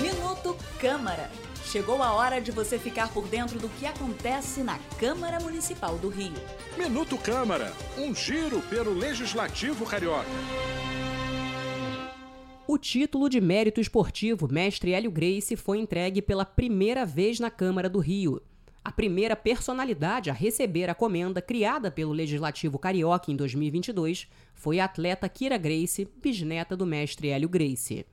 [0.00, 1.30] Minuto Câmara.
[1.64, 6.08] Chegou a hora de você ficar por dentro do que acontece na Câmara Municipal do
[6.08, 6.32] Rio.
[6.78, 10.24] Minuto Câmara, um giro pelo Legislativo Carioca.
[12.66, 17.88] O título de mérito esportivo Mestre Hélio Grace foi entregue pela primeira vez na Câmara
[17.88, 18.42] do Rio.
[18.88, 24.86] A primeira personalidade a receber a comenda criada pelo Legislativo Carioca em 2022 foi a
[24.86, 28.06] atleta Kira Grace, bisneta do mestre Hélio Grace.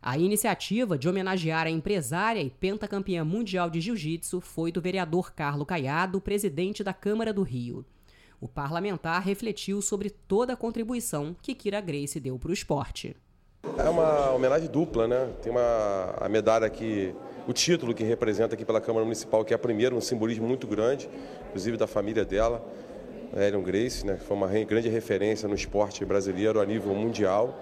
[0.00, 5.66] A iniciativa de homenagear a empresária e pentacampeã mundial de jiu-jitsu foi do vereador Carlo
[5.66, 7.84] Caiado, presidente da Câmara do Rio.
[8.40, 13.14] O parlamentar refletiu sobre toda a contribuição que Kira Grace deu para o esporte.
[13.76, 15.30] É uma homenagem dupla, né?
[15.42, 17.14] Tem uma a medalha que
[17.46, 20.66] o título que representa aqui pela Câmara Municipal, que é a primeira, um simbolismo muito
[20.66, 21.08] grande,
[21.48, 22.64] inclusive da família dela,
[23.36, 24.14] Ellen Grace, né?
[24.14, 27.58] Que foi uma grande referência no esporte brasileiro a nível mundial,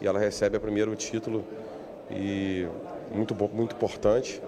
[0.00, 1.44] e ela recebe o primeiro título
[2.10, 2.66] e
[3.12, 4.42] muito muito importante.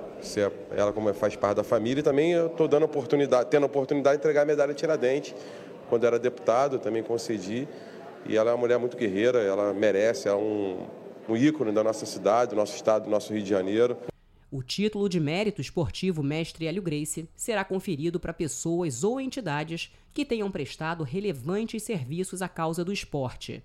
[0.76, 4.16] Ela como faz parte da família e também eu estou dando oportunidade, tendo a oportunidade
[4.16, 5.34] de entregar a medalha Tiradentes.
[5.88, 7.66] Quando era deputado, também concedi.
[8.26, 10.86] E ela é uma mulher muito guerreira, ela merece, é um,
[11.28, 13.96] um ícone da nossa cidade, do nosso estado, do nosso Rio de Janeiro.
[14.50, 20.24] O título de mérito esportivo Mestre Hélio Grace será conferido para pessoas ou entidades que
[20.24, 23.62] tenham prestado relevantes serviços à causa do esporte.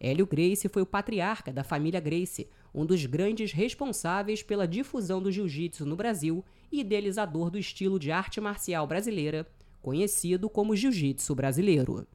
[0.00, 5.30] Hélio Grace foi o patriarca da família Grace, um dos grandes responsáveis pela difusão do
[5.30, 6.42] jiu-jitsu no Brasil
[6.72, 9.46] e idealizador do estilo de arte marcial brasileira,
[9.82, 12.06] conhecido como jiu-jitsu brasileiro.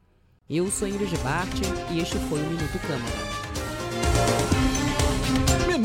[0.50, 1.54] Eu sou Ingrid Bart
[1.94, 4.61] e este foi o Minuto Câmara.